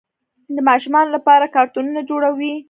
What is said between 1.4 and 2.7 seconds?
کارتونونه جوړوي.